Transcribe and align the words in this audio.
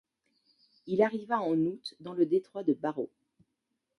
Il 0.87 1.03
arriva 1.03 1.39
en 1.41 1.53
août 1.67 1.93
dans 1.99 2.13
le 2.15 2.25
détroit 2.25 2.63
de 2.63 2.73
Barrow. 2.73 3.11